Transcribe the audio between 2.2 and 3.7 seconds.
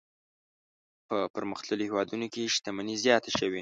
کې شتمني زیاته شوې.